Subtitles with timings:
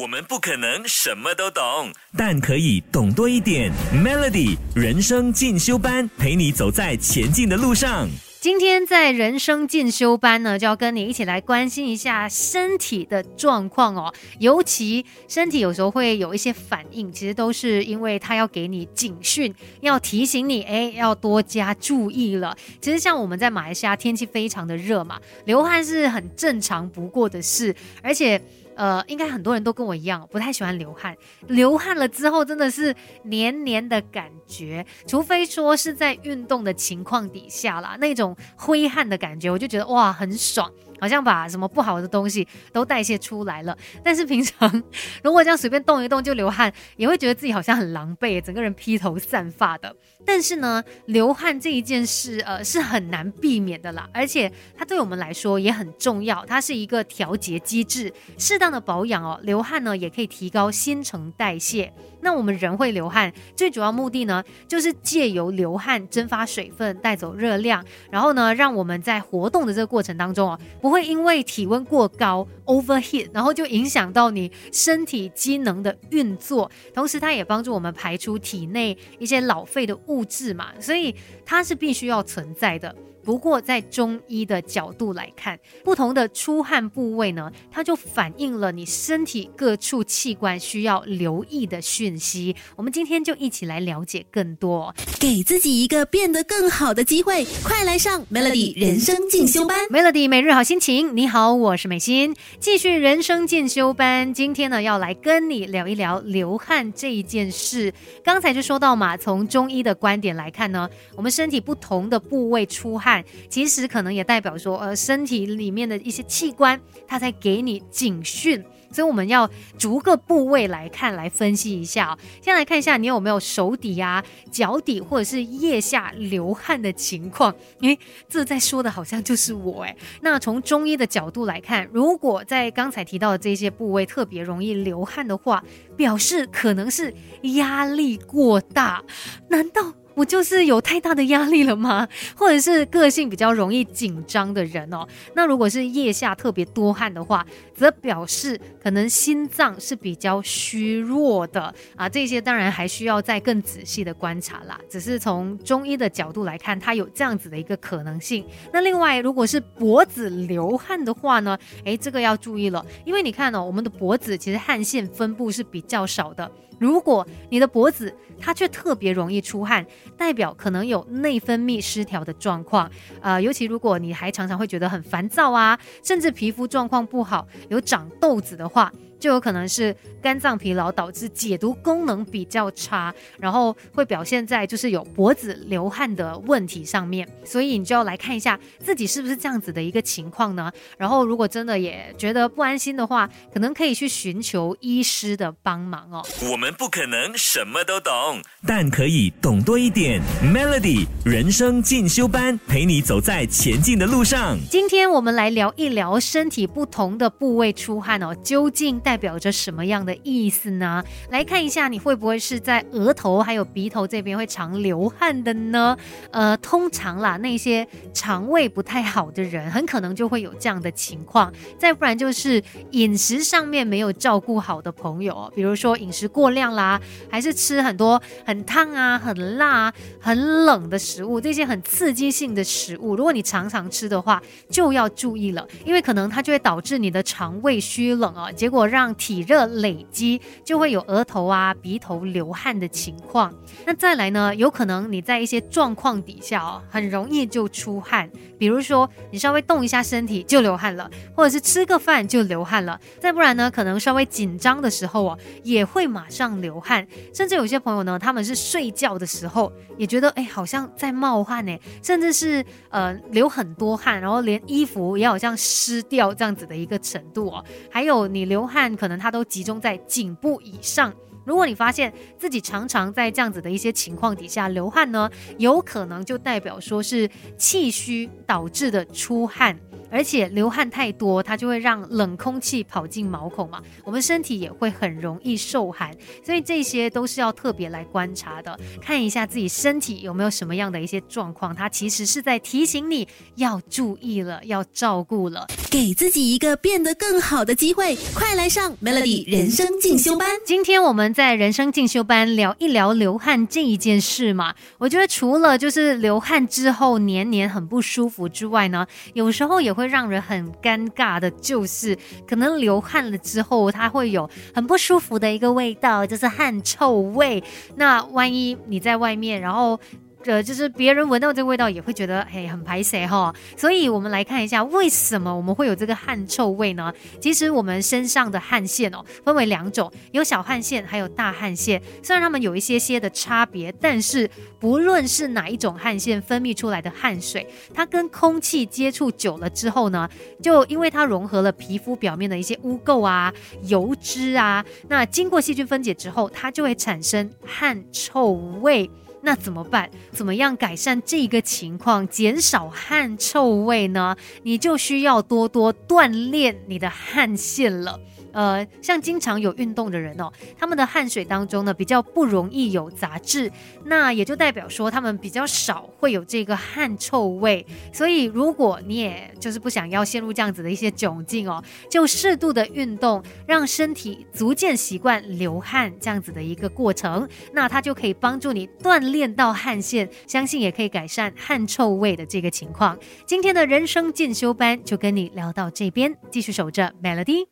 [0.00, 3.70] 我们不可能什么都懂，但可以懂多一点。
[3.92, 8.08] Melody 人生进修班，陪你走在前进的路上。
[8.40, 14.12] 今天在人生进修班呢，就要跟你一起来关心一下身体的状况哦。
[14.40, 22.56] 尤其身体有时候会有一些反应，其实都是因为它要给你警讯，要提醒你，哎，要多加注意了。
[22.80, 27.72] 其实像我们在马来西亚，天气非常的热嘛，流汗是很正常不过的事，
[28.02, 28.42] 而且。
[28.76, 31.16] 呃，应该很多人都跟我一样，不太喜欢流汗。
[31.48, 40.70] 流汗了之后，真的是黏黏的感觉，除非说是在运动的情况底下啦，那种挥汗的感觉，我就觉得哇，很爽。
[41.00, 44.82] 好像把什么不好的东西都代谢出来了，但是平常
[45.22, 49.94] 如果这样随便动一动就流汗，也会觉得自己好像很狼狈，整个人披头散发的。
[50.26, 61.92] 但是呢，流汗这一件事，呃，是很难避免的啦，而且它对我们来说也很重要，它是一个调节机制，适当的保养哦，流汗呢也可以提高新陈代谢。
[62.22, 76.70] 那我们人会流汗，最主要目的呢，就是借由流汗蒸发水分，带走热量，然后呢，让我们在活动的这个过程当中哦，不会因为体温过高 overheat，然后就影响到你身体机能的运作。
[76.94, 81.12] 同时，它也帮助我们排出体内一些老废的物质嘛，所以
[81.44, 82.94] 它是必须要存在的。
[83.24, 92.54] 不过，在中医的角度来看，不同的出汗部位呢，它就反映了你身体各处器官需要留意的讯息。
[92.76, 99.78] 我们今天就一起来了解更多，给自己一个变得更好的机会，快来上 Melody 人生进修班。
[99.88, 104.34] Melody 每日好心情，你好，我是美心，继续人生进修班。
[104.34, 107.92] 今天呢，要来跟你聊一聊流汗这一件事。
[108.22, 113.13] 刚才就说到嘛，从中医的观点来看呢，我们身体不同的部位出汗。
[113.50, 122.16] 其实可能也代表说，呃，身体里面的一些器官，它在给你警讯，所以我们要逐个部位来看，来分析一下。
[122.40, 127.54] 先来看一下你有没有手底啊、脚底或者是腋下流汗的情况。
[127.80, 129.96] 因为这在说的好像就是我哎。
[130.20, 135.62] 那从中医的角度来看，如果在刚才提到的这些部位特别容易流汗的话，
[135.96, 137.12] 表示可能是
[137.54, 139.02] 压力过大。
[139.50, 139.92] 难道？
[140.14, 142.06] 我就是有太大的压力了吗？
[142.36, 145.06] 或者是个性比较容易紧张的人哦？
[145.34, 147.44] 那如果是腋下特别多汗的话，
[147.74, 152.08] 则表示可能心脏是比较虚弱的啊。
[152.08, 154.78] 这些当然还需要再更仔细的观察啦。
[154.88, 158.44] 只是从中医的角度来看，它有这样子的一个可能性。
[158.72, 161.58] 那另外，如果是脖子流汗的话呢？
[161.84, 166.50] 诶，这个要注意了，因为你看哦，我们的脖子其实汗腺分布是比较少的。
[166.78, 169.86] 如果你的脖子它却特别容易出汗，
[170.16, 172.90] 代表可能有内分泌失调的状况。
[173.20, 178.92] 呃，尤其如果你还常常会觉得很烦躁啊，甚至皮肤状况不好，有长痘子的话。
[179.24, 190.70] 就有可能是肝脏疲劳导致解毒功能比较差，然后会表现在就是有脖子流汗的问题上面，所以你就要来看一下自己是不是这样子的一个情况呢？
[190.98, 196.22] 然后如果真的也觉得不安心的话，可能可以去寻求医师的帮忙哦。
[196.52, 200.20] 我们不可能什么都懂，但可以懂多一点。
[200.42, 204.58] Melody 人生进修班陪你走在前进的路上。
[204.70, 211.00] 今天我们来聊一聊身体不同的部位出汗哦，究竟代代表着什么样的意思呢？
[211.30, 215.96] 来看一下，你会不会是在额头还有鼻头这边会常流汗的呢？
[216.32, 221.52] 呃，通常啦，那些肠胃不太好的人，很可能就会有这样的情况。
[221.78, 222.60] 再不然就是
[222.90, 243.52] 饮食上面没有照顾好的朋友，比如说饮食过量啦，还是吃很多很烫啊、很辣、啊很冷的食物，这些很刺激性的食物，如果你常常吃的话，就要注意了，因为可能它就会导致你的肠胃虚冷啊，结果让体热累积，就会有额头啊、鼻头流汗的情况。
[243.84, 248.30] 那再来呢，有可能你在一些状况底下哦，很容易就出汗。
[248.56, 252.98] 比如说，你稍微动一下身体就流汗了，或者是吃个饭就流汗了。
[253.18, 257.04] 再不然呢，可能稍微紧张的时候哦，也会马上流汗。
[257.34, 267.64] 甚至有些朋友呢，他们是睡觉的时候也觉得哎，好像在冒汗呢，甚至是呃流很多汗，然后连衣服也好像湿掉这样子的一个程度哦。
[267.90, 268.83] 还有你流汗。
[268.96, 271.14] 可能它都集中在颈部以上。
[271.44, 277.28] 如果你发现自己常常在这样子的一些情况底下流汗呢，有可能就代表说是
[277.58, 279.78] 气虚导致的出汗。
[280.14, 286.16] 而且流汗太多，它就会让冷空气跑进毛孔嘛，我们身体也会很容易受寒，
[286.46, 293.26] 所以这些都是要特别来观察的，看一下自己身体有没有什么样的一些状况，它其实是在提醒你
[293.56, 295.66] 要注意了，要照顾了。
[295.90, 300.48] 给自己一个变得更好的机会，快来上 Melody 人生进修班。
[300.64, 304.74] 今天我们在人生进修班聊一聊流汗这一件事嘛。
[304.98, 312.16] 我觉得除了就是流汗之后黏黏很不舒服之外呢，有时候也会让人很尴尬的，就是
[312.46, 317.62] 可能流汗了之后，它会有很不舒服的一个味道，就是汗臭味。
[317.96, 319.98] 那万一你在外面，然后。
[320.46, 327.12] 呃，就是别人闻到这个味道也会觉得嘿很排谁哈，所以我们来看一下为什么我们会有这个汗臭味呢？
[327.40, 334.48] 其实我们身上的汗腺哦分为两种，有小汗腺还有大汗腺，虽然它们有一些些的差别，但是
[334.78, 340.28] 不论是哪一种汗腺分泌出来的汗水，它跟空气接触久了之后呢，
[340.62, 343.52] 就因为它融合了皮肤表面的一些污垢啊、
[343.84, 348.50] 油脂啊，那经过细菌分解之后，它就会产生汗臭
[348.82, 349.10] 味。
[349.44, 350.10] 那怎么办？
[350.32, 354.36] 怎么样改善这个情况，减少汗臭味呢？
[354.62, 358.18] 你就需要多多锻炼你的汗腺了。
[358.54, 363.70] 呃，像经常有运动的人哦，他们的汗水当中呢比较不容易有杂质，
[364.04, 367.84] 那也就代表说他们比较少会有这个汗臭味。
[368.12, 383.18] 所以如果你也就是不想要陷入这样子的一些窘境哦，就适度的运动，让身体逐渐习惯流汗这样子的一个过程，那它就可以帮助你锻炼到汗腺，相信也可以改善汗臭味的这个情况。
[383.44, 387.66] 今天的人生进修班就跟你聊到这边，继续守着 Melody。